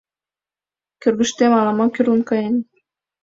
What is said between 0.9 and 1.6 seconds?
Кӧргыштем